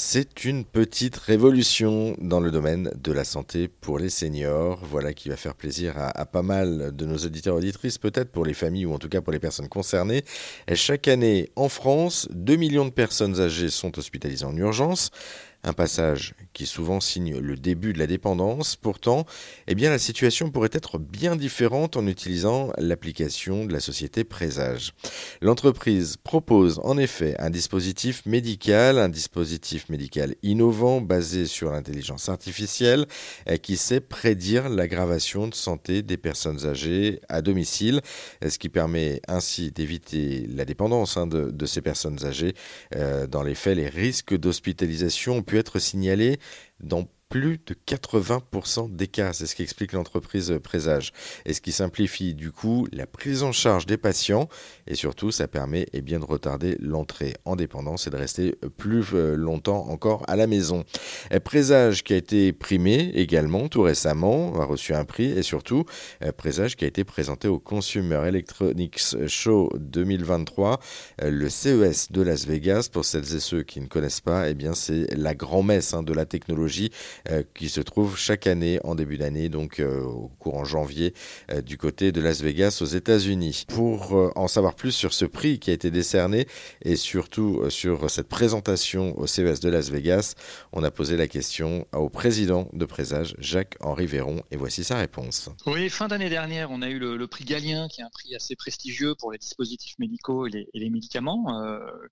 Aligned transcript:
C'est 0.00 0.44
une 0.44 0.64
petite 0.64 1.16
révolution 1.16 2.14
dans 2.20 2.38
le 2.38 2.52
domaine 2.52 2.92
de 3.02 3.10
la 3.10 3.24
santé 3.24 3.66
pour 3.66 3.98
les 3.98 4.10
seniors. 4.10 4.78
Voilà 4.84 5.12
qui 5.12 5.28
va 5.28 5.36
faire 5.36 5.56
plaisir 5.56 5.94
à, 5.96 6.24
pas 6.24 6.42
mal 6.42 6.94
de 6.94 7.04
nos 7.04 7.16
auditeurs 7.16 7.56
auditrices, 7.56 7.98
peut-être 7.98 8.30
pour 8.30 8.44
les 8.44 8.54
familles 8.54 8.86
ou 8.86 8.94
en 8.94 9.00
tout 9.00 9.08
cas 9.08 9.22
pour 9.22 9.32
les 9.32 9.40
personnes 9.40 9.68
concernées. 9.68 10.22
chaque 10.72 11.08
année, 11.08 11.50
en 11.56 11.68
France, 11.68 12.28
2 12.30 12.54
millions 12.54 12.84
de 12.84 12.92
personnes 12.92 13.40
âgées 13.40 13.70
sont 13.70 13.98
hospitalisées 13.98 14.44
en 14.44 14.56
urgence 14.56 15.10
un 15.64 15.72
passage 15.72 16.34
qui 16.52 16.66
souvent 16.66 17.00
signe 17.00 17.38
le 17.38 17.56
début 17.56 17.92
de 17.92 17.98
la 17.98 18.06
dépendance. 18.06 18.76
Pourtant, 18.76 19.26
eh 19.66 19.74
bien, 19.74 19.90
la 19.90 19.98
situation 19.98 20.50
pourrait 20.50 20.70
être 20.72 20.98
bien 20.98 21.36
différente 21.36 21.96
en 21.96 22.06
utilisant 22.06 22.70
l'application 22.78 23.64
de 23.64 23.72
la 23.72 23.80
société 23.80 24.24
Présage. 24.24 24.94
L'entreprise 25.40 26.16
propose 26.16 26.80
en 26.82 26.98
effet 26.98 27.34
un 27.38 27.50
dispositif 27.50 28.24
médical, 28.26 28.98
un 28.98 29.08
dispositif 29.08 29.88
médical 29.88 30.34
innovant 30.42 31.00
basé 31.00 31.46
sur 31.46 31.70
l'intelligence 31.70 32.28
artificielle 32.28 33.06
qui 33.62 33.76
sait 33.76 34.00
prédire 34.00 34.68
l'aggravation 34.68 35.48
de 35.48 35.54
santé 35.54 36.02
des 36.02 36.16
personnes 36.16 36.66
âgées 36.66 37.20
à 37.28 37.42
domicile, 37.42 38.00
ce 38.46 38.58
qui 38.58 38.68
permet 38.68 39.20
ainsi 39.28 39.70
d'éviter 39.70 40.46
la 40.54 40.64
dépendance 40.64 41.16
hein, 41.16 41.26
de, 41.26 41.66
ces 41.66 41.82
personnes 41.82 42.24
âgées. 42.24 42.54
Euh, 42.94 43.26
dans 43.26 43.42
les 43.42 43.54
faits, 43.54 43.76
les 43.76 43.88
risques 43.88 44.36
d'hospitalisation 44.36 45.42
pu 45.48 45.58
être 45.58 45.78
signalé 45.80 46.38
dans 46.78 47.08
plus 47.28 47.58
de 47.66 47.74
80% 47.86 48.94
des 48.94 49.06
cas. 49.06 49.32
C'est 49.32 49.46
ce 49.46 49.54
qu'explique 49.54 49.92
l'entreprise 49.92 50.58
Présage. 50.62 51.12
Et 51.44 51.52
ce 51.52 51.60
qui 51.60 51.72
simplifie 51.72 52.34
du 52.34 52.52
coup 52.52 52.86
la 52.92 53.06
prise 53.06 53.42
en 53.42 53.52
charge 53.52 53.86
des 53.86 53.98
patients. 53.98 54.48
Et 54.86 54.94
surtout, 54.94 55.30
ça 55.30 55.46
permet 55.46 55.86
eh 55.92 56.00
bien, 56.00 56.20
de 56.20 56.24
retarder 56.24 56.76
l'entrée 56.80 57.34
en 57.44 57.56
dépendance 57.56 58.06
et 58.06 58.10
de 58.10 58.16
rester 58.16 58.56
plus 58.76 59.04
euh, 59.12 59.34
longtemps 59.36 59.88
encore 59.88 60.22
à 60.26 60.36
la 60.36 60.46
maison. 60.46 60.84
Présage 61.44 62.02
qui 62.02 62.14
a 62.14 62.16
été 62.16 62.52
primé 62.52 63.10
également 63.14 63.68
tout 63.68 63.82
récemment, 63.82 64.58
a 64.60 64.64
reçu 64.64 64.94
un 64.94 65.04
prix. 65.04 65.30
Et 65.30 65.42
surtout, 65.42 65.84
euh, 66.24 66.32
Présage 66.32 66.76
qui 66.76 66.84
a 66.84 66.88
été 66.88 67.04
présenté 67.04 67.48
au 67.48 67.58
Consumer 67.58 68.22
Electronics 68.26 69.00
Show 69.26 69.70
2023, 69.78 70.80
euh, 71.22 71.30
le 71.30 71.48
CES 71.50 72.10
de 72.10 72.22
Las 72.22 72.46
Vegas. 72.46 72.88
Pour 72.90 73.04
celles 73.04 73.36
et 73.36 73.40
ceux 73.40 73.62
qui 73.62 73.80
ne 73.80 73.86
connaissent 73.86 74.20
pas, 74.20 74.48
eh 74.48 74.54
bien, 74.54 74.74
c'est 74.74 75.14
la 75.14 75.34
grand-messe 75.34 75.92
hein, 75.92 76.02
de 76.02 76.14
la 76.14 76.24
technologie 76.24 76.90
qui 77.54 77.68
se 77.68 77.80
trouve 77.80 78.16
chaque 78.16 78.46
année 78.46 78.80
en 78.84 78.94
début 78.94 79.18
d'année, 79.18 79.48
donc 79.48 79.80
euh, 79.80 80.02
au 80.02 80.30
courant 80.38 80.64
janvier, 80.64 81.14
euh, 81.50 81.60
du 81.60 81.78
côté 81.78 82.12
de 82.12 82.20
Las 82.20 82.42
Vegas 82.42 82.78
aux 82.80 82.86
États-Unis. 82.86 83.64
Pour 83.68 84.32
en 84.36 84.48
savoir 84.48 84.74
plus 84.74 84.92
sur 84.92 85.12
ce 85.12 85.24
prix 85.24 85.58
qui 85.58 85.70
a 85.70 85.72
été 85.72 85.90
décerné 85.90 86.46
et 86.82 86.96
surtout 86.96 87.68
sur 87.70 88.10
cette 88.10 88.28
présentation 88.28 89.18
au 89.18 89.26
CES 89.26 89.60
de 89.60 89.68
Las 89.68 89.90
Vegas, 89.90 90.34
on 90.72 90.82
a 90.82 90.90
posé 90.90 91.16
la 91.16 91.28
question 91.28 91.86
au 91.94 92.08
président 92.08 92.68
de 92.72 92.84
Présage, 92.84 93.34
Jacques-Henri 93.38 94.06
Véron, 94.06 94.42
et 94.50 94.56
voici 94.56 94.84
sa 94.84 94.96
réponse. 94.96 95.50
Oui, 95.66 95.88
fin 95.90 96.08
d'année 96.08 96.30
dernière, 96.30 96.70
on 96.70 96.82
a 96.82 96.88
eu 96.88 96.98
le, 96.98 97.26
prix 97.26 97.44
Galien, 97.44 97.88
qui 97.88 98.00
est 98.00 98.04
un 98.04 98.10
prix 98.10 98.34
assez 98.34 98.56
prestigieux 98.56 99.14
pour 99.14 99.32
les 99.32 99.38
dispositifs 99.38 99.98
médicaux 99.98 100.46
et 100.46 100.68
les, 100.72 100.90
médicaments, 100.90 101.62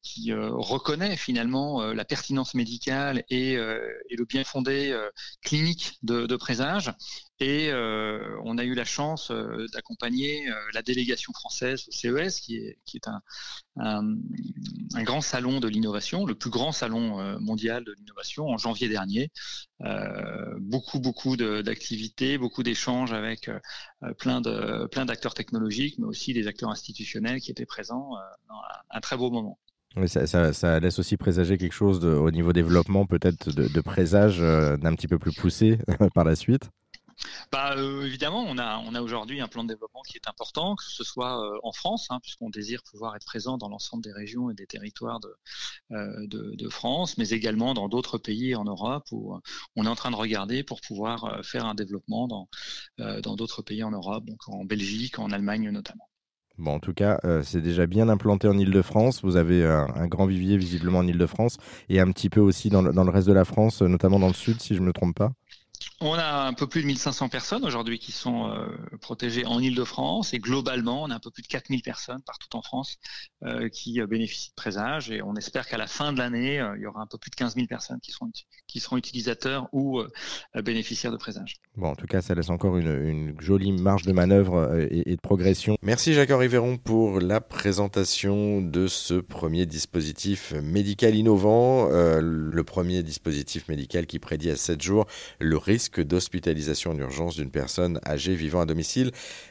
qui 0.02 0.32
reconnaît 0.32 1.16
finalement 1.16 1.82
la 1.92 2.04
pertinence 2.04 2.54
médicale 2.54 3.24
et, 3.30 3.56
le 3.56 4.24
bien 4.24 4.44
fondé 4.44 4.90
euh, 4.95 4.95
clinique 5.42 5.98
de, 6.02 6.36
présage. 6.36 6.92
Et 7.38 7.68
euh, 7.70 8.38
on 8.44 8.56
a 8.56 8.64
eu 8.64 8.74
la 8.74 8.86
chance 8.86 9.30
euh, 9.30 9.66
d'accompagner 9.72 10.48
la 10.72 10.82
délégation 10.82 11.32
française 11.34 11.84
au 11.88 11.92
CES, 11.92 12.40
qui 12.40 12.56
est, 12.56 13.08
un, 13.76 14.02
grand 15.02 15.20
salon 15.20 15.60
de 15.60 15.68
l'innovation, 15.68 16.24
le 16.24 16.34
plus 16.34 16.50
grand 16.50 16.72
salon 16.72 17.38
mondial 17.40 17.84
de 17.84 17.92
l'innovation 17.92 18.48
en 18.48 18.56
janvier 18.56 18.88
dernier. 18.88 19.30
beaucoup, 20.60 21.00
beaucoup 21.00 21.36
d'activités, 21.36 22.38
beaucoup 22.38 22.62
d'échanges 22.62 23.12
avec 23.12 23.50
plein 24.18 24.40
plein 24.88 25.04
d'acteurs 25.04 25.34
technologiques, 25.34 25.98
mais 25.98 26.06
aussi 26.06 26.32
des 26.32 26.46
acteurs 26.46 26.70
institutionnels 26.70 27.40
qui 27.40 27.50
étaient 27.50 27.66
présents 27.66 28.12
dans 28.48 28.60
un 28.90 29.00
très 29.00 29.16
beau 29.16 29.30
moment 29.30 29.58
ça, 30.06 30.80
laisse 30.80 30.98
aussi 30.98 31.16
présager 31.16 31.58
quelque 31.58 31.72
chose 31.72 32.04
au 32.04 32.30
niveau 32.30 32.52
développement, 32.52 33.06
peut-être 33.06 33.50
de, 33.50 33.80
présage 33.80 34.38
euh, 34.40 34.76
d'un 34.76 34.94
petit 34.94 35.08
peu 35.08 35.18
plus 35.18 35.32
poussé 35.32 35.78
par 36.14 36.24
la 36.24 36.36
suite 36.36 36.70
bah, 37.50 37.74
euh, 37.78 38.04
évidemment, 38.04 38.44
on 38.46 38.58
a, 38.58 39.00
aujourd'hui 39.00 39.40
un 39.40 39.48
plan 39.48 39.64
de 39.64 39.68
développement 39.68 40.02
qui 40.02 40.18
est 40.18 40.28
important, 40.28 40.76
que 40.76 40.84
ce 40.84 41.02
soit 41.02 41.42
euh, 41.42 41.58
en 41.62 41.72
France, 41.72 42.08
hein, 42.10 42.18
puisqu'on 42.20 42.50
désire 42.50 42.82
pouvoir 42.82 43.16
être 43.16 43.24
présent 43.24 43.56
dans 43.56 43.70
l'ensemble 43.70 44.04
des 44.04 44.12
régions 44.12 44.50
et 44.50 44.54
des 44.54 44.66
territoires 44.66 45.18
de, 45.20 46.26
de, 46.26 46.68
France, 46.68 47.16
mais 47.16 47.30
également 47.30 47.72
dans 47.72 47.88
d'autres 47.88 48.18
pays 48.18 48.54
en 48.54 48.64
Europe 48.64 49.04
où 49.12 49.34
on 49.76 49.86
est 49.86 49.88
en 49.88 49.94
train 49.94 50.10
de 50.10 50.16
regarder 50.16 50.62
pour 50.62 50.82
pouvoir 50.82 51.40
faire 51.42 51.64
un 51.64 51.74
développement 51.74 52.28
dans 52.28 52.48
dans 52.98 53.34
d'autres 53.34 53.62
pays 53.62 53.82
en 53.82 53.92
Europe, 53.92 54.26
donc 54.26 54.46
en 54.48 54.66
Belgique, 54.66 55.18
en 55.18 55.30
Allemagne 55.30 55.70
notamment. 55.70 56.10
Bon, 56.58 56.72
en 56.72 56.80
tout 56.80 56.94
cas, 56.94 57.20
euh, 57.24 57.42
c'est 57.42 57.60
déjà 57.60 57.86
bien 57.86 58.08
implanté 58.08 58.48
en 58.48 58.56
Ile-de-France. 58.56 59.22
Vous 59.22 59.36
avez 59.36 59.64
un, 59.64 60.06
grand 60.06 60.26
vivier 60.26 60.56
visiblement 60.56 61.00
en 61.00 61.06
Ile-de-France 61.06 61.58
et 61.90 62.00
un 62.00 62.10
petit 62.10 62.30
peu 62.30 62.40
aussi 62.40 62.70
dans 62.70 62.82
le 62.82 63.10
reste 63.10 63.28
de 63.28 63.34
la 63.34 63.44
France, 63.44 63.82
notamment 63.82 64.18
dans 64.18 64.28
le 64.28 64.34
sud, 64.34 64.60
si 64.60 64.74
je 64.74 64.80
ne 64.80 64.86
me 64.86 64.92
trompe 64.92 65.16
pas. 65.16 65.32
On 66.00 66.12
a 66.12 66.46
un 66.46 66.52
peu 66.52 66.66
plus 66.66 66.82
de 66.82 66.86
1500 66.86 67.28
personnes 67.28 67.64
aujourd'hui 67.64 67.98
qui 67.98 68.12
sont 68.12 68.50
euh, 68.50 68.66
protégées 69.00 69.46
en 69.46 69.60
Ile-de-France 69.60 70.34
et 70.34 70.38
globalement, 70.38 71.02
on 71.02 71.10
a 71.10 71.14
un 71.14 71.20
peu 71.20 71.30
plus 71.30 71.42
de 71.42 71.46
4000 71.46 71.82
personnes 71.82 72.20
partout 72.22 72.54
en 72.54 72.62
France 72.62 72.98
euh, 73.44 73.68
qui 73.68 74.00
euh, 74.00 74.06
bénéficient 74.06 74.50
de 74.50 74.54
présage 74.54 75.10
et 75.10 75.22
on 75.22 75.34
espère 75.36 75.66
qu'à 75.66 75.78
la 75.78 75.86
fin 75.86 76.12
de 76.12 76.18
l'année, 76.18 76.62
il 76.76 76.82
y 76.82 76.86
aura 76.86 77.00
un 77.00 77.06
peu 77.06 77.18
plus 77.18 77.30
de 77.30 77.36
15 77.36 77.54
000 77.54 77.66
personnes 77.66 77.98
qui 78.00 78.12
seront, 78.12 78.30
qui 78.66 78.80
seront 78.80 78.96
utilisateurs 78.96 79.68
ou 79.72 80.02
bénéficiaires 80.62 81.12
de 81.12 81.16
présage. 81.16 81.56
Bon, 81.76 81.88
en 81.88 81.96
tout 81.96 82.06
cas, 82.06 82.20
ça 82.20 82.34
laisse 82.34 82.50
encore 82.50 82.76
une, 82.76 83.34
jolie 83.40 83.72
marge 83.72 84.02
de 84.02 84.12
manœuvre 84.12 84.86
et, 84.90 85.16
de 85.16 85.20
progression. 85.20 85.76
Merci 85.82 86.14
Jacques-Henri 86.14 86.48
pour 86.84 87.20
la 87.20 87.40
présentation 87.40 88.60
de 88.60 88.86
ce 88.86 89.14
premier 89.14 89.66
dispositif 89.66 90.52
médical 90.52 91.14
innovant, 91.14 91.88
le 91.88 92.62
premier 92.64 93.02
dispositif 93.02 93.68
médical 93.68 94.06
qui 94.06 94.18
prédit 94.18 94.50
à 94.50 94.56
7 94.56 94.82
jours 94.82 95.06
le 95.40 95.56
risque 95.66 96.00
d'hospitalisation 96.00 96.92
en 96.92 96.98
urgence 96.98 97.36
d'une 97.36 97.50
personne 97.50 98.00
âgée 98.06 98.34
vivant 98.34 98.60
à 98.60 98.66
domicile. 98.66 99.10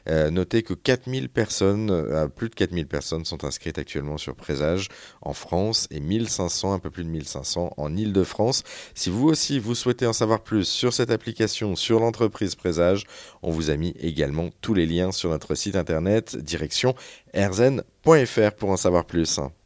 Euh, 0.10 0.32
notez 0.32 0.64
que 0.64 0.74
4000 0.74 1.30
personnes, 1.30 1.92
euh, 1.92 2.28
plus 2.28 2.50
de 2.50 2.56
4000 2.56 2.88
personnes 2.88 3.26
sont 3.26 3.44
inscrites 3.44 3.78
actuellement 3.78 4.18
sur 4.18 4.36
Présage 4.36 4.88
en 5.22 5.34
France 5.34 5.88
et 5.92 6.00
1500, 6.00 6.74
un 6.74 6.80
peu 6.80 6.90
plus 6.90 7.04
de 7.04 7.10
1500 7.10 7.74
en 7.76 7.96
Ile-de-France. 7.96 8.64
Si 8.94 9.10
vous 9.10 9.28
aussi 9.28 9.60
vous 9.60 9.76
souhaitez 9.76 10.08
en 10.08 10.14
savoir 10.14 10.42
plus 10.42 10.64
sur 10.64 10.94
cette 10.94 11.12
application, 11.12 11.76
sur 11.76 12.00
l'entreprise 12.00 12.56
Présage, 12.56 13.04
on 13.44 13.52
vous 13.52 13.70
a 13.70 13.76
mis 13.76 13.94
également 14.00 14.50
tous 14.62 14.74
les 14.74 14.86
liens 14.86 15.12
sur 15.12 15.30
notre 15.30 15.54
site 15.56 15.76
internet 15.76 16.38
direction 16.38 16.96
erzen.fr 17.34 18.52
pour 18.58 18.70
en 18.70 18.78
savoir 18.78 19.06
plus. 19.06 19.40